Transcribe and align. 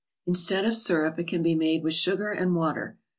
Instead 0.25 0.65
of 0.65 0.75
syrup, 0.75 1.19
it 1.19 1.27
can 1.27 1.43
be 1.43 1.53
made 1.53 1.83
with 1.83 1.93
sugar 1.93 2.31
and 2.31 2.55
water. 2.55 2.97